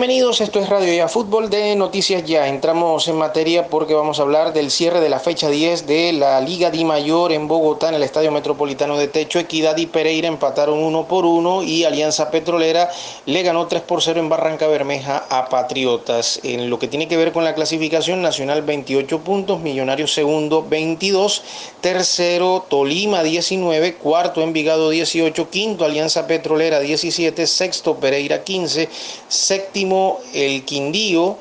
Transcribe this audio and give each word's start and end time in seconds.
Bienvenidos, 0.00 0.40
esto 0.40 0.60
es 0.60 0.70
Radio 0.70 0.94
Ya 0.94 1.08
Fútbol 1.08 1.50
de 1.50 1.76
Noticias 1.76 2.24
Ya. 2.24 2.48
Entramos 2.48 3.06
en 3.08 3.16
materia 3.16 3.66
porque 3.66 3.92
vamos 3.92 4.18
a 4.18 4.22
hablar 4.22 4.54
del 4.54 4.70
cierre 4.70 4.98
de 4.98 5.10
la 5.10 5.20
fecha 5.20 5.50
10 5.50 5.86
de 5.86 6.14
la 6.14 6.40
Liga 6.40 6.70
Di 6.70 6.86
Mayor 6.86 7.32
en 7.32 7.46
Bogotá, 7.46 7.90
en 7.90 7.96
el 7.96 8.02
Estadio 8.02 8.32
Metropolitano 8.32 8.96
de 8.96 9.08
Techo. 9.08 9.38
Equidad 9.38 9.76
y 9.76 9.84
Pereira 9.84 10.26
empataron 10.26 10.78
uno 10.78 11.04
por 11.04 11.26
uno 11.26 11.62
y 11.62 11.84
Alianza 11.84 12.30
Petrolera 12.30 12.88
le 13.26 13.42
ganó 13.42 13.66
3 13.66 13.82
por 13.82 14.00
0 14.00 14.20
en 14.20 14.30
Barranca 14.30 14.66
Bermeja 14.68 15.26
a 15.28 15.50
Patriotas. 15.50 16.40
En 16.44 16.70
lo 16.70 16.78
que 16.78 16.88
tiene 16.88 17.06
que 17.06 17.18
ver 17.18 17.32
con 17.32 17.44
la 17.44 17.54
clasificación 17.54 18.22
nacional, 18.22 18.62
28 18.62 19.18
puntos, 19.18 19.60
Millonarios 19.60 20.14
segundo, 20.14 20.64
22, 20.66 21.42
tercero 21.82 22.64
Tolima 22.66 23.22
19, 23.22 23.96
cuarto 23.96 24.40
Envigado 24.40 24.88
18, 24.88 25.50
quinto 25.50 25.84
Alianza 25.84 26.26
Petrolera 26.26 26.80
17, 26.80 27.46
sexto 27.46 27.96
Pereira 27.96 28.42
15, 28.42 28.88
sexto 29.28 29.89
séptimo 29.90 30.20
el 30.34 30.64
Quindío 30.64 31.36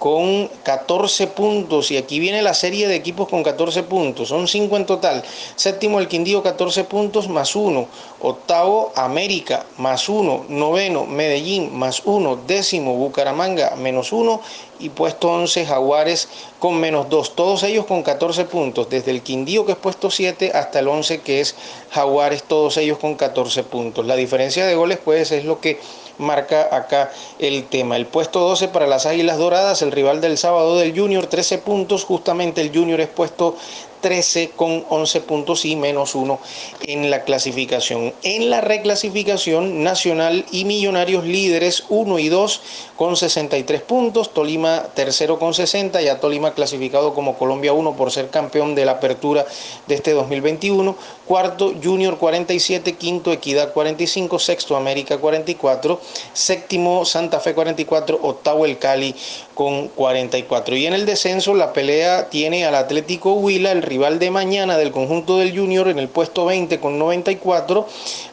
con 0.00 0.50
14 0.64 1.28
puntos. 1.28 1.92
Y 1.92 1.96
aquí 1.96 2.18
viene 2.18 2.42
la 2.42 2.52
serie 2.52 2.88
de 2.88 2.96
equipos 2.96 3.28
con 3.28 3.44
14 3.44 3.84
puntos, 3.84 4.28
son 4.28 4.48
5 4.48 4.76
en 4.76 4.86
total. 4.86 5.22
Séptimo 5.54 6.00
el 6.00 6.08
Quindío 6.08 6.42
14 6.42 6.84
puntos 6.84 7.28
más 7.28 7.54
1, 7.54 7.86
octavo 8.20 8.92
América 8.96 9.64
más 9.78 10.08
1, 10.08 10.46
noveno 10.48 11.06
Medellín 11.06 11.72
más 11.78 12.02
1, 12.04 12.40
décimo 12.48 12.96
Bucaramanga 12.96 13.76
menos 13.76 14.12
1 14.12 14.40
y 14.80 14.88
puesto 14.88 15.30
11 15.30 15.64
Jaguares 15.64 16.28
con 16.64 16.80
menos 16.80 17.10
2, 17.10 17.36
todos 17.36 17.62
ellos 17.64 17.84
con 17.84 18.02
14 18.02 18.46
puntos, 18.46 18.88
desde 18.88 19.10
el 19.10 19.20
Quindío 19.20 19.66
que 19.66 19.72
es 19.72 19.76
puesto 19.76 20.10
7 20.10 20.52
hasta 20.54 20.78
el 20.78 20.88
11 20.88 21.20
que 21.20 21.42
es 21.42 21.54
Jaguares, 21.90 22.42
todos 22.42 22.78
ellos 22.78 22.96
con 22.96 23.16
14 23.16 23.64
puntos. 23.64 24.06
La 24.06 24.16
diferencia 24.16 24.64
de 24.66 24.74
goles 24.74 24.98
pues 25.04 25.30
es 25.30 25.44
lo 25.44 25.60
que 25.60 25.78
marca 26.16 26.74
acá 26.74 27.12
el 27.38 27.66
tema. 27.66 27.96
El 27.96 28.06
puesto 28.06 28.40
12 28.40 28.68
para 28.68 28.86
las 28.86 29.04
Águilas 29.04 29.36
Doradas, 29.36 29.82
el 29.82 29.92
rival 29.92 30.22
del 30.22 30.38
sábado 30.38 30.78
del 30.78 30.98
Junior, 30.98 31.26
13 31.26 31.58
puntos, 31.58 32.04
justamente 32.04 32.62
el 32.62 32.74
Junior 32.74 32.98
es 32.98 33.08
puesto 33.08 33.56
13 34.04 34.50
con 34.54 34.84
11 34.90 35.22
puntos 35.22 35.64
y 35.64 35.76
menos 35.76 36.14
1 36.14 36.38
en 36.82 37.08
la 37.08 37.24
clasificación. 37.24 38.12
En 38.22 38.50
la 38.50 38.60
reclasificación, 38.60 39.82
Nacional 39.82 40.44
y 40.52 40.66
Millonarios 40.66 41.24
líderes 41.24 41.84
1 41.88 42.18
y 42.18 42.28
2 42.28 42.60
con 42.96 43.16
63 43.16 43.80
puntos, 43.80 44.34
Tolima 44.34 44.82
tercero 44.94 45.38
con 45.38 45.54
60, 45.54 46.02
ya 46.02 46.20
Tolima 46.20 46.52
clasificado 46.52 47.14
como 47.14 47.38
Colombia 47.38 47.72
1 47.72 47.96
por 47.96 48.10
ser 48.10 48.28
campeón 48.28 48.74
de 48.74 48.84
la 48.84 48.92
apertura 48.92 49.46
de 49.86 49.94
este 49.94 50.12
2021, 50.12 50.94
cuarto 51.26 51.72
Junior 51.82 52.18
47, 52.18 52.96
quinto 52.96 53.32
Equidad 53.32 53.72
45, 53.72 54.38
sexto 54.38 54.76
América 54.76 55.16
44, 55.16 55.98
séptimo 56.34 57.06
Santa 57.06 57.40
Fe 57.40 57.54
44, 57.54 58.20
octavo 58.22 58.66
el 58.66 58.76
Cali 58.76 59.14
con 59.54 59.88
44. 59.88 60.76
Y 60.76 60.86
en 60.86 60.92
el 60.92 61.06
descenso 61.06 61.54
la 61.54 61.72
pelea 61.72 62.28
tiene 62.28 62.66
al 62.66 62.74
Atlético 62.74 63.32
Huila, 63.32 63.72
el 63.72 63.82
rival 63.94 64.18
de 64.18 64.32
mañana 64.32 64.76
del 64.76 64.90
conjunto 64.90 65.38
del 65.38 65.56
Junior 65.56 65.86
en 65.86 66.00
el 66.00 66.08
puesto 66.08 66.46
20 66.46 66.80
con 66.80 66.98
94, 66.98 67.86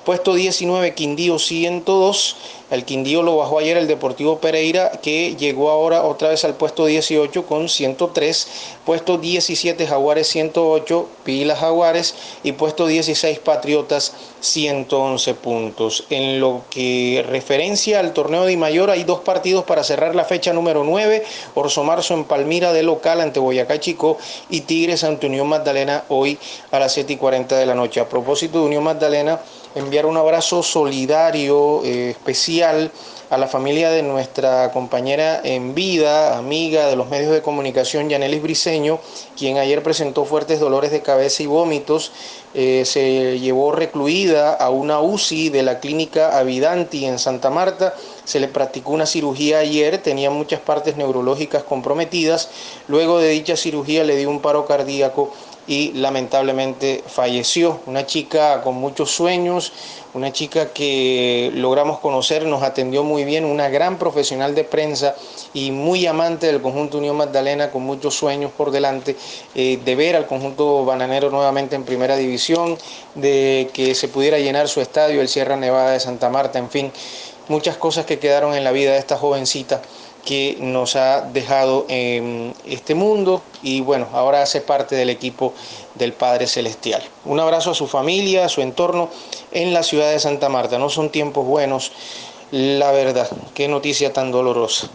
puesto 0.03 0.33
19 0.33 0.95
Quindío 0.95 1.37
102, 1.37 2.35
el 2.71 2.85
Quindío 2.85 3.21
lo 3.21 3.35
bajó 3.35 3.59
ayer 3.59 3.75
el 3.75 3.85
Deportivo 3.85 4.39
Pereira, 4.39 4.91
que 5.03 5.35
llegó 5.35 5.71
ahora 5.71 6.03
otra 6.03 6.29
vez 6.29 6.45
al 6.45 6.55
puesto 6.55 6.85
18 6.85 7.45
con 7.45 7.67
103, 7.67 8.47
puesto 8.85 9.17
17 9.17 9.85
Jaguares 9.85 10.27
108, 10.29 11.09
Pilas 11.25 11.59
Jaguares 11.59 12.15
y 12.43 12.53
puesto 12.53 12.87
16 12.87 13.39
Patriotas 13.39 14.13
111 14.39 15.33
puntos. 15.33 16.05
En 16.09 16.39
lo 16.39 16.61
que 16.69 17.25
referencia 17.27 17.99
al 17.99 18.13
torneo 18.13 18.45
de 18.45 18.55
Mayor, 18.55 18.89
hay 18.89 19.03
dos 19.03 19.19
partidos 19.19 19.65
para 19.65 19.83
cerrar 19.83 20.15
la 20.15 20.23
fecha 20.23 20.53
número 20.53 20.85
9, 20.85 21.25
Orso 21.55 21.83
Marzo 21.83 22.13
en 22.13 22.23
Palmira 22.23 22.71
de 22.71 22.83
local 22.83 23.19
ante 23.19 23.41
Boyacá 23.41 23.81
Chico 23.81 24.17
y 24.49 24.61
Tigres 24.61 25.03
ante 25.03 25.27
Unión 25.27 25.49
Magdalena 25.51 26.05
hoy 26.09 26.39
a 26.71 26.79
las 26.79 26.93
7 26.93 27.13
y 27.13 27.17
40 27.17 27.55
de 27.57 27.65
la 27.67 27.75
noche. 27.75 27.99
A 27.99 28.09
propósito 28.09 28.59
de 28.59 28.65
Unión 28.65 28.83
Magdalena, 28.83 29.39
enviar 29.75 30.05
un 30.05 30.17
abrazo 30.17 30.63
solidario, 30.63 31.83
eh, 31.83 32.11
especial 32.11 32.91
a 33.31 33.37
la 33.37 33.47
familia 33.47 33.89
de 33.91 34.03
nuestra 34.03 34.73
compañera 34.73 35.39
en 35.41 35.73
vida, 35.73 36.37
amiga 36.37 36.87
de 36.87 36.97
los 36.97 37.07
medios 37.07 37.31
de 37.31 37.41
comunicación, 37.41 38.09
Yanelis 38.09 38.41
Briseño, 38.41 38.99
quien 39.37 39.57
ayer 39.57 39.81
presentó 39.81 40.25
fuertes 40.25 40.59
dolores 40.59 40.91
de 40.91 41.01
cabeza 41.01 41.41
y 41.41 41.45
vómitos. 41.45 42.11
Eh, 42.53 42.83
se 42.83 43.39
llevó 43.39 43.71
recluida 43.71 44.53
a 44.53 44.69
una 44.69 44.99
UCI 44.99 45.47
de 45.47 45.63
la 45.63 45.79
clínica 45.79 46.37
Avidanti 46.37 47.05
en 47.05 47.17
Santa 47.17 47.49
Marta. 47.49 47.93
Se 48.25 48.41
le 48.41 48.49
practicó 48.49 48.91
una 48.91 49.05
cirugía 49.05 49.59
ayer, 49.59 49.99
tenía 49.99 50.29
muchas 50.29 50.59
partes 50.59 50.97
neurológicas 50.97 51.63
comprometidas. 51.63 52.49
Luego 52.89 53.19
de 53.19 53.29
dicha 53.29 53.55
cirugía 53.55 54.03
le 54.03 54.17
dio 54.17 54.29
un 54.29 54.41
paro 54.41 54.65
cardíaco 54.65 55.31
y 55.67 55.93
lamentablemente 55.93 57.03
falleció. 57.07 57.79
Una 57.85 58.05
chica 58.05 58.61
con 58.61 58.75
muchos 58.75 59.11
sueños, 59.11 59.71
una 60.13 60.31
chica 60.33 60.73
que 60.73 61.51
logramos 61.55 61.99
conocer, 61.99 62.45
nos 62.45 62.63
atendió 62.63 63.03
muy 63.03 63.23
bien, 63.23 63.45
una 63.45 63.69
gran 63.69 63.97
profesional 63.97 64.55
de 64.55 64.63
prensa 64.63 65.15
y 65.53 65.71
muy 65.71 66.05
amante 66.05 66.47
del 66.47 66.61
conjunto 66.61 66.97
Unión 66.97 67.17
Magdalena, 67.17 67.71
con 67.71 67.83
muchos 67.83 68.15
sueños 68.15 68.51
por 68.51 68.71
delante, 68.71 69.15
eh, 69.55 69.79
de 69.83 69.95
ver 69.95 70.15
al 70.15 70.27
conjunto 70.27 70.83
bananero 70.83 71.29
nuevamente 71.29 71.75
en 71.75 71.83
primera 71.83 72.17
división, 72.17 72.77
de 73.15 73.69
que 73.73 73.95
se 73.95 74.07
pudiera 74.07 74.39
llenar 74.39 74.67
su 74.67 74.81
estadio, 74.81 75.21
el 75.21 75.29
Sierra 75.29 75.55
Nevada 75.55 75.91
de 75.91 75.99
Santa 75.99 76.29
Marta, 76.29 76.59
en 76.59 76.69
fin, 76.69 76.91
muchas 77.47 77.77
cosas 77.77 78.05
que 78.05 78.19
quedaron 78.19 78.55
en 78.55 78.63
la 78.63 78.71
vida 78.71 78.91
de 78.91 78.97
esta 78.97 79.17
jovencita 79.17 79.81
que 80.25 80.57
nos 80.59 80.95
ha 80.95 81.21
dejado 81.21 81.85
en 81.89 82.53
este 82.65 82.95
mundo 82.95 83.41
y 83.63 83.81
bueno, 83.81 84.07
ahora 84.13 84.41
hace 84.41 84.61
parte 84.61 84.95
del 84.95 85.09
equipo 85.09 85.53
del 85.95 86.13
Padre 86.13 86.47
Celestial. 86.47 87.01
Un 87.25 87.39
abrazo 87.39 87.71
a 87.71 87.75
su 87.75 87.87
familia, 87.87 88.45
a 88.45 88.49
su 88.49 88.61
entorno 88.61 89.09
en 89.51 89.73
la 89.73 89.83
ciudad 89.83 90.11
de 90.11 90.19
Santa 90.19 90.49
Marta. 90.49 90.77
No 90.77 90.89
son 90.89 91.09
tiempos 91.09 91.45
buenos, 91.45 91.91
la 92.51 92.91
verdad, 92.91 93.29
qué 93.53 93.67
noticia 93.67 94.13
tan 94.13 94.31
dolorosa. 94.31 94.89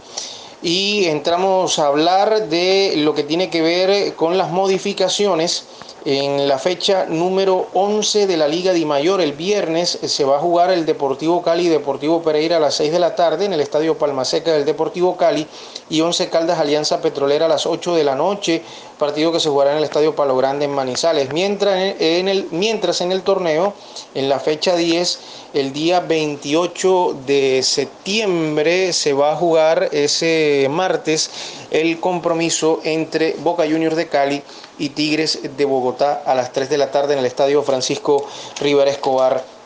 Y 0.61 1.05
entramos 1.05 1.77
a 1.77 1.87
hablar 1.87 2.47
de 2.47 2.95
lo 2.97 3.13
que 3.13 3.23
tiene 3.23 3.49
que 3.49 3.61
ver 3.61 4.15
con 4.15 4.37
las 4.37 4.49
modificaciones 4.49 5.65
en 6.05 6.47
la 6.47 6.57
fecha 6.57 7.05
número 7.05 7.67
11 7.73 8.27
de 8.27 8.37
la 8.37 8.47
Liga 8.47 8.73
Di 8.73 8.85
Mayor, 8.85 9.19
el 9.21 9.33
viernes, 9.33 9.99
se 10.01 10.23
va 10.23 10.37
a 10.37 10.39
jugar 10.39 10.71
el 10.71 10.85
Deportivo 10.85 11.41
Cali 11.41 11.67
y 11.67 11.69
Deportivo 11.69 12.21
Pereira 12.21 12.57
a 12.57 12.59
las 12.59 12.75
6 12.75 12.91
de 12.91 12.99
la 12.99 13.15
tarde 13.15 13.45
en 13.45 13.53
el 13.53 13.59
Estadio 13.59 13.97
Palmaseca 13.97 14.53
del 14.53 14.65
Deportivo 14.65 15.17
Cali 15.17 15.47
y 15.89 16.01
11 16.01 16.29
Caldas 16.29 16.59
Alianza 16.59 17.01
Petrolera 17.01 17.45
a 17.45 17.49
las 17.49 17.65
8 17.65 17.95
de 17.95 18.03
la 18.03 18.15
noche, 18.15 18.63
partido 18.97 19.31
que 19.31 19.39
se 19.39 19.49
jugará 19.49 19.71
en 19.71 19.77
el 19.77 19.83
Estadio 19.83 20.15
Palo 20.15 20.35
Grande 20.35 20.65
en 20.65 20.71
Manizales. 20.71 21.31
Mientras 21.31 21.95
en 21.99 22.27
el, 22.27 22.47
mientras 22.51 23.01
en 23.01 23.11
el 23.11 23.21
torneo, 23.21 23.73
en 24.15 24.29
la 24.29 24.39
fecha 24.39 24.75
10, 24.75 25.19
el 25.53 25.73
día 25.73 25.99
28 25.99 27.17
de 27.25 27.61
septiembre 27.63 28.93
se 28.93 29.13
va 29.13 29.33
a 29.33 29.35
jugar 29.35 29.89
ese 29.91 30.67
martes 30.69 31.29
el 31.71 31.99
compromiso 31.99 32.79
entre 32.83 33.33
Boca 33.39 33.63
Juniors 33.63 33.95
de 33.95 34.07
Cali 34.07 34.41
y 34.79 34.89
Tigres 34.89 35.39
de 35.57 35.65
Bogotá 35.65 36.23
a 36.25 36.35
las 36.35 36.51
3 36.51 36.69
de 36.69 36.77
la 36.77 36.91
tarde 36.91 37.13
en 37.13 37.19
el 37.19 37.25
Estadio 37.25 37.63
Francisco 37.63 38.25
Rivera 38.59 38.91
Escobar 38.91 39.56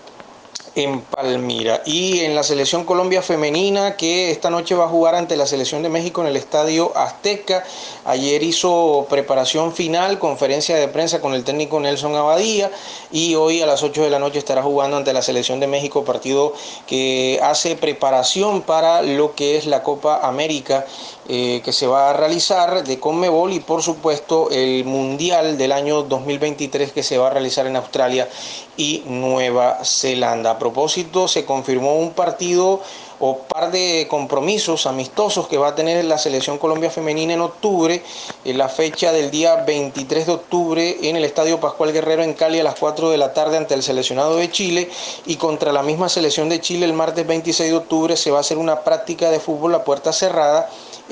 en 0.75 1.01
Palmira. 1.01 1.81
Y 1.85 2.21
en 2.21 2.35
la 2.35 2.43
selección 2.43 2.85
Colombia 2.85 3.21
femenina 3.21 3.97
que 3.97 4.31
esta 4.31 4.49
noche 4.49 4.75
va 4.75 4.85
a 4.85 4.89
jugar 4.89 5.15
ante 5.15 5.35
la 5.35 5.45
selección 5.45 5.83
de 5.83 5.89
México 5.89 6.21
en 6.21 6.27
el 6.27 6.37
Estadio 6.37 6.95
Azteca. 6.95 7.63
Ayer 8.05 8.41
hizo 8.43 9.05
preparación 9.09 9.73
final, 9.73 10.19
conferencia 10.19 10.75
de 10.75 10.87
prensa 10.87 11.21
con 11.21 11.33
el 11.33 11.43
técnico 11.43 11.79
Nelson 11.79 12.15
Abadía 12.15 12.71
y 13.11 13.35
hoy 13.35 13.61
a 13.61 13.65
las 13.65 13.83
8 13.83 14.03
de 14.03 14.09
la 14.09 14.19
noche 14.19 14.39
estará 14.39 14.63
jugando 14.63 14.97
ante 14.97 15.13
la 15.13 15.21
selección 15.21 15.59
de 15.59 15.67
México, 15.67 16.05
partido 16.05 16.53
que 16.88 17.39
hace 17.43 17.75
preparación 17.75 18.61
para 18.61 19.01
lo 19.01 19.35
que 19.35 19.57
es 19.57 19.65
la 19.65 19.83
Copa 19.83 20.25
América 20.25 20.85
eh, 21.33 21.62
que 21.63 21.72
se 21.72 21.88
va 21.88 22.10
a 22.10 22.13
realizar 22.13 22.83
de 22.83 23.00
Conmebol 23.00 23.54
y 23.54 23.62
por 23.62 23.81
supuesto 23.81 24.50
el 24.51 24.83
Mundial 24.83 25.57
del 25.57 25.72
año 25.72 26.04
2023 26.04 26.92
que 26.92 27.04
se 27.04 27.18
va 27.18 27.28
a 27.28 27.30
realizar 27.30 27.66
en 27.68 27.78
Australia 27.78 28.28
y 28.75 29.04
Nueva 29.06 29.80
Zelanda. 29.86 30.51
A 30.51 30.60
propósito, 30.60 31.30
se 31.30 31.45
confirmó 31.45 31.95
un 31.95 32.12
partido 32.12 32.81
o 33.22 33.38
par 33.38 33.72
de 33.72 34.07
compromisos 34.10 34.88
amistosos 34.88 35.48
que 35.48 35.57
va 35.57 35.69
a 35.69 35.75
tener 35.75 36.04
la 36.04 36.18
selección 36.18 36.57
Colombia 36.57 36.89
femenina 36.89 37.34
en 37.34 37.42
octubre 37.42 38.04
en 38.44 38.57
la 38.57 38.68
fecha 38.68 39.13
del 39.13 39.31
día 39.31 39.57
23 39.57 40.25
de 40.25 40.34
octubre 40.34 40.98
en 41.04 41.16
el 41.16 41.24
Estadio 41.24 41.62
Pascual 41.62 41.94
Guerrero 41.94 42.24
en 42.24 42.34
Cali 42.34 42.60
a 42.60 42.63
las 42.63 42.75
4 42.75 43.12
de 43.12 43.18
la 43.18 43.31
tarde 43.34 43.57
ante 43.57 43.75
el 43.75 43.84
seleccionado 43.84 44.36
de 44.36 44.51
Chile 44.51 44.89
y 45.27 45.36
contra 45.38 45.72
la 45.72 45.84
misma 45.84 46.10
selección 46.10 46.50
de 46.50 46.60
Chile 46.60 46.86
el 46.86 46.94
martes 46.94 47.25
26 47.25 47.69
de 47.69 47.77
octubre 47.77 48.18
se 48.18 48.31
va 48.31 48.39
a 48.39 48.42
hacer 48.42 48.57
una 48.57 48.81
práctica 48.81 49.30
de 49.30 49.39
fútbol 49.39 49.75
a 49.75 49.84
puerta 49.84 50.12
cerrada 50.12 50.69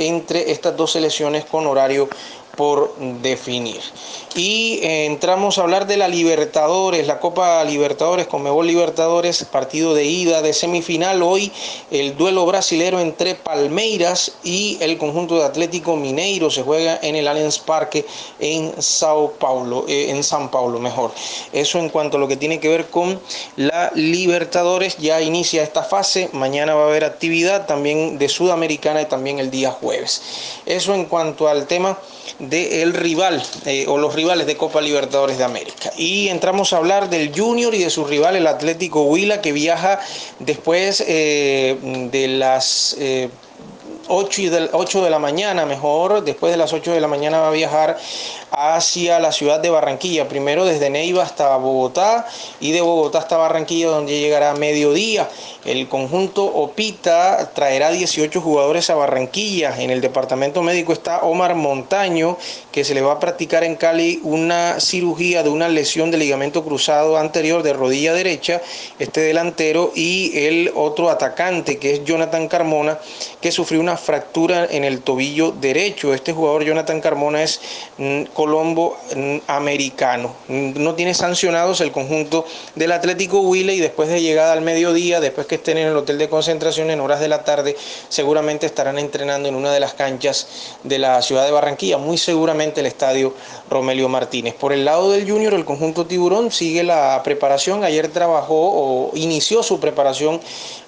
entre 0.08 0.52
estas 0.52 0.76
dos 0.76 0.94
selecciones 0.94 1.46
con 1.46 1.68
horario 1.68 2.10
por 2.56 2.96
definir. 2.98 3.82
Y 4.36 4.80
eh, 4.84 5.06
entramos 5.06 5.58
a 5.58 5.62
hablar 5.62 5.88
de 5.88 5.98
la 5.98 6.08
Libertadores, 6.08 7.08
la 7.08 7.20
Copa 7.20 7.64
Libertadores, 7.64 8.28
Conmebol 8.28 8.68
Libertadores, 8.68 9.44
partido 9.46 9.94
de 9.94 10.06
ida 10.06 10.42
de 10.42 10.54
semifinal. 10.54 11.22
Hoy 11.24 11.52
el 11.90 12.16
duelo 12.16 12.46
brasilero 12.46 13.00
entre 13.00 13.36
Palmeiras 13.36 14.34
y 14.44 14.78
el 14.82 14.98
conjunto 14.98 15.38
de 15.38 15.46
Atlético 15.46 15.96
Mineiro 15.96 16.50
se 16.52 16.64
juega 16.64 17.00
en 17.02 17.16
el 17.16 17.28
Allianz 17.28 17.60
Parque 17.60 18.06
en 18.40 18.74
Sao 18.82 19.32
Paulo, 19.32 19.86
eh, 19.88 20.12
en 20.12 20.24
San 20.24 20.52
Paulo, 20.52 20.80
mejor. 20.80 21.12
Eso 21.52 21.80
en 21.80 21.90
cuanto 21.90 22.18
a 22.18 22.20
lo 22.20 22.28
que 22.28 22.38
tiene 22.38 22.60
que 22.60 22.70
ver 22.70 22.90
con 22.90 23.20
la 23.56 23.92
Libertadores, 23.96 24.98
ya 24.98 25.22
inicia 25.22 25.64
esta 25.64 25.84
fase. 25.84 26.30
Mañana 26.34 26.76
va 26.76 26.84
a 26.84 26.88
haber 26.88 27.04
actividad 27.04 27.66
también 27.66 28.18
de 28.18 28.30
Sudamericana 28.30 29.02
y 29.02 29.06
también 29.06 29.40
el 29.40 29.50
día 29.50 29.72
jueves. 29.72 30.22
Eso 30.66 30.94
en 30.94 31.06
cuanto 31.06 31.48
al 31.48 31.66
tema 31.68 31.98
del 32.40 32.94
rival 32.94 33.44
eh, 33.66 33.86
o 33.88 33.98
los 33.98 34.16
rivales 34.16 34.48
de 34.48 34.58
Copa 34.58 34.82
Libertadores 34.82 35.38
de 35.38 35.44
América. 35.44 35.92
Y 35.98 36.30
entramos 36.30 36.74
a 36.74 36.78
hablar 36.78 37.10
del 37.10 37.32
Junior 37.38 37.74
y 37.76 37.84
de 37.84 37.90
su 37.90 38.06
rival, 38.06 38.36
el 38.36 38.48
Atlético 38.48 39.04
Huila, 39.04 39.42
que 39.42 39.52
viaja 39.52 40.00
después 40.40 41.04
eh, 41.08 41.78
de 42.12 42.28
las... 42.28 42.98
8, 44.10 44.42
y 44.42 44.50
del, 44.50 44.70
8 44.74 45.04
de 45.04 45.10
la 45.10 45.20
mañana, 45.20 45.66
mejor, 45.66 46.24
después 46.24 46.52
de 46.52 46.58
las 46.58 46.74
8 46.74 46.92
de 46.92 47.00
la 47.00 47.08
mañana 47.08 47.40
va 47.40 47.48
a 47.48 47.52
viajar 47.52 47.98
hacia 48.52 49.20
la 49.20 49.32
ciudad 49.32 49.60
de 49.60 49.70
Barranquilla, 49.70 50.28
primero 50.28 50.66
desde 50.66 50.90
Neiva 50.90 51.24
hasta 51.24 51.56
Bogotá 51.58 52.28
y 52.60 52.72
de 52.72 52.82
Bogotá 52.82 53.20
hasta 53.20 53.38
Barranquilla 53.38 53.88
donde 53.90 54.20
llegará 54.20 54.52
a 54.52 54.56
mediodía. 54.56 55.30
El 55.66 55.88
conjunto 55.88 56.46
Opita 56.46 57.52
traerá 57.54 57.92
18 57.92 58.42
jugadores 58.42 58.90
a 58.90 58.96
Barranquilla. 58.96 59.80
En 59.80 59.92
el 59.92 60.02
departamento 60.02 60.64
médico 60.64 60.94
está 60.94 61.20
Omar 61.20 61.54
Montaño, 61.56 62.38
que 62.72 62.84
se 62.84 62.94
le 62.94 63.02
va 63.02 63.14
a 63.14 63.20
practicar 63.20 63.64
en 63.64 63.76
Cali 63.76 64.20
una 64.24 64.80
cirugía 64.80 65.44
de 65.44 65.50
una 65.50 65.68
lesión 65.68 66.12
de 66.12 66.18
ligamento 66.18 66.64
cruzado 66.64 67.18
anterior 67.18 67.62
de 67.62 67.74
rodilla 67.74 68.14
derecha, 68.14 68.62
este 68.98 69.22
delantero, 69.22 69.92
y 69.94 70.32
el 70.46 70.72
otro 70.76 71.10
atacante, 71.10 71.78
que 71.78 71.94
es 71.94 72.04
Jonathan 72.04 72.48
Carmona, 72.48 72.98
que 73.42 73.52
sufrió 73.52 73.80
una 73.80 73.98
fractura 74.00 74.66
en 74.66 74.84
el 74.84 75.02
tobillo 75.02 75.52
derecho. 75.52 76.14
Este 76.14 76.34
jugador, 76.34 76.64
Jonathan 76.64 77.02
Carmona, 77.02 77.44
es 77.44 77.62
mm, 77.98 78.24
colombo 78.34 78.98
mm, 79.16 79.38
americano. 79.48 80.34
No 80.48 80.96
tiene 80.96 81.14
sancionados 81.14 81.82
el 81.82 81.92
conjunto 81.92 82.46
del 82.76 82.92
Atlético 82.92 83.42
Huila 83.42 83.74
y 83.74 83.80
después 83.80 84.10
de 84.10 84.22
llegada 84.22 84.54
al 84.54 84.62
mediodía, 84.62 85.20
después 85.20 85.46
que 85.46 85.56
estén 85.56 85.78
en 85.78 85.88
el 85.88 85.98
hotel 85.98 86.18
de 86.18 86.30
concentración 86.30 86.90
en 86.90 87.00
horas 87.00 87.20
de 87.20 87.28
la 87.28 87.44
tarde, 87.44 87.76
seguramente 88.10 88.66
estarán 88.66 88.98
entrenando 88.98 89.48
en 89.48 89.56
una 89.56 89.72
de 89.72 89.80
las 89.80 89.94
canchas 89.94 90.48
de 90.84 90.98
la 90.98 91.22
ciudad 91.22 91.46
de 91.46 91.52
Barranquilla, 91.52 91.98
muy 91.98 92.18
seguramente 92.18 92.80
el 92.80 92.88
estadio 92.88 93.34
Romelio 93.70 94.10
Martínez. 94.10 94.56
Por 94.56 94.74
el 94.74 94.86
lado 94.86 95.12
del 95.12 95.30
Junior, 95.30 95.54
el 95.54 95.66
conjunto 95.66 96.06
Tiburón 96.06 96.52
sigue 96.52 96.84
la 96.84 97.22
preparación. 97.24 97.84
Ayer 97.84 98.08
trabajó 98.08 98.56
o 98.56 99.12
inició 99.16 99.64
su 99.64 99.80
preparación 99.80 100.40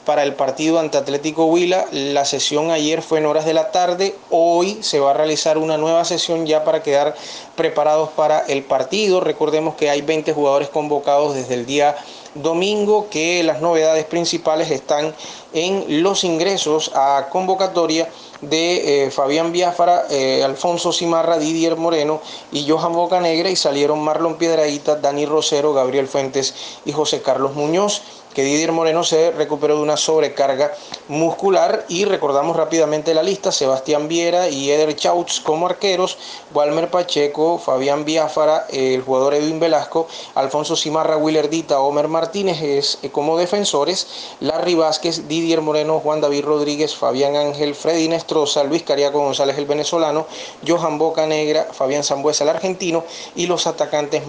para 0.06 0.24
el 0.24 0.33
partido 0.33 0.80
ante 0.80 0.98
Atlético 0.98 1.45
Huila. 1.45 1.86
La 1.92 2.25
sesión 2.25 2.71
ayer 2.71 3.01
fue 3.01 3.19
en 3.19 3.25
horas 3.25 3.45
de 3.45 3.53
la 3.53 3.71
tarde. 3.71 4.15
Hoy 4.30 4.80
se 4.81 5.00
va 5.00 5.12
a 5.12 5.13
realizar 5.13 5.57
una 5.57 5.77
nueva 5.77 6.06
sesión 6.06 6.45
ya 6.45 6.63
para 6.63 6.83
quedar 6.83 7.15
preparados 7.56 8.09
para 8.09 8.39
el 8.42 8.63
partido. 8.63 9.19
Recordemos 9.19 9.75
que 9.75 9.89
hay 9.89 10.01
20 10.01 10.33
jugadores 10.33 10.69
convocados 10.69 11.36
desde 11.36 11.53
el 11.53 11.65
día 11.65 11.95
domingo, 12.33 13.07
que 13.09 13.44
las 13.44 13.62
novedades 13.62 14.06
principales 14.06 14.71
están 14.71 15.13
en 15.53 16.01
los 16.01 16.24
ingresos 16.24 16.92
a 16.95 17.27
convocatoria 17.30 18.07
de 18.42 19.06
eh, 19.06 19.12
Fabián 19.12 19.51
Biafara, 19.51 20.06
eh, 20.09 20.42
Alfonso 20.44 20.94
Cimarra, 20.94 21.38
Didier 21.38 21.75
Moreno 21.75 22.21
y 22.51 22.68
Johan 22.68 22.94
Bocanegra 22.94 23.50
y 23.50 23.56
salieron 23.56 24.01
Marlon 24.01 24.38
Piedraíta, 24.38 24.95
Dani 24.95 25.25
Rosero, 25.25 25.74
Gabriel 25.74 26.07
Fuentes 26.07 26.53
y 26.86 26.92
José 26.94 27.21
Carlos 27.21 27.53
Muñoz 27.53 28.01
que 28.33 28.44
Didier 28.44 28.72
Moreno 28.72 29.04
se 29.04 29.31
recuperó 29.31 29.75
de 29.75 29.81
una 29.81 29.98
sobrecarga 29.98 30.74
muscular 31.07 31.86
y 31.89 32.06
recordamos 32.06 32.56
rápidamente 32.56 33.13
la 33.13 33.24
lista, 33.24 33.51
Sebastián 33.51 34.07
Viera 34.07 34.48
y 34.50 34.72
Eder 34.72 34.95
Chauts 34.95 35.39
como 35.42 35.66
arqueros, 35.66 36.18
Walmer 36.54 36.89
Pacheco, 36.89 37.57
Fabián 37.57 38.06
Biafara, 38.06 38.66
el 38.72 39.01
jugador 39.01 39.33
Edwin 39.33 39.60
Velasco, 39.60 40.07
Alfonso 40.36 40.75
Cimarra, 40.75 41.18
Willerdita, 41.18 41.80
Omer 41.81 42.07
Martínez 42.07 42.62
es, 42.62 43.00
eh, 43.01 43.10
como 43.10 43.38
defensores, 43.38 44.07
Larry 44.39 44.75
Vázquez, 44.75 45.27
Didier 45.27 45.62
Moreno, 45.62 46.00
Juan 46.00 46.22
David 46.22 46.45
Rodríguez, 46.45 46.95
Fabián 46.95 47.36
Ángel, 47.36 47.75
Freddy 47.75 48.07
Nestroza, 48.07 48.63
Luis 48.63 48.84
Cariaco 48.84 49.19
González 49.19 49.57
el 49.57 49.66
venezolano, 49.66 50.25
Johan 50.66 50.98
Boca 50.98 51.25
Negra, 51.27 51.68
Fabián 51.72 52.04
Zambuesa 52.04 52.44
el 52.44 52.50
argentino 52.50 53.04
y 53.36 53.48
los 53.48 53.68
atacantes 53.68 54.24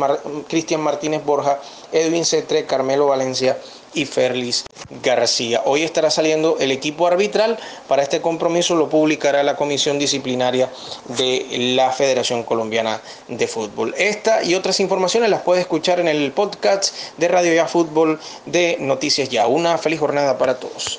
Cristian 0.49 0.81
Martínez 0.81 1.25
Borja, 1.25 1.61
Edwin 1.93 2.25
Cetre, 2.25 2.67
Carmelo 2.67 3.07
Valencia 3.07 3.59
y 3.95 4.05
Ferlis 4.05 4.65
García. 5.03 5.63
Hoy 5.65 5.83
estará 5.83 6.11
saliendo 6.11 6.57
el 6.59 6.71
equipo 6.71 7.07
arbitral. 7.07 7.59
Para 7.89 8.03
este 8.03 8.21
compromiso 8.21 8.75
lo 8.75 8.89
publicará 8.89 9.43
la 9.43 9.57
Comisión 9.57 9.99
Disciplinaria 9.99 10.71
de 11.17 11.47
la 11.77 11.91
Federación 11.91 12.43
Colombiana 12.43 13.01
de 13.29 13.47
Fútbol. 13.47 13.95
Esta 13.97 14.43
y 14.43 14.55
otras 14.55 14.81
informaciones 14.81 15.31
las 15.31 15.43
puede 15.43 15.61
escuchar 15.61 16.01
en 16.01 16.09
el 16.09 16.33
podcast 16.33 16.95
de 17.17 17.29
Radio 17.29 17.55
Ya 17.55 17.67
Fútbol 17.67 18.21
de 18.47 18.77
Noticias 18.81 19.29
Ya. 19.29 19.47
Una 19.47 19.79
feliz 19.79 20.01
jornada 20.01 20.39
para 20.39 20.59
todos. 20.59 20.99